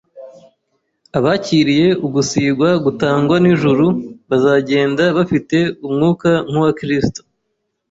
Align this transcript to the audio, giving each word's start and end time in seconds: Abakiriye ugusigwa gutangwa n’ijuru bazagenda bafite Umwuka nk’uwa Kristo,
Abakiriye 1.17 1.87
ugusigwa 2.05 2.69
gutangwa 2.85 3.35
n’ijuru 3.43 3.87
bazagenda 4.29 5.03
bafite 5.17 5.57
Umwuka 5.87 6.29
nk’uwa 6.49 6.71
Kristo, 6.79 7.21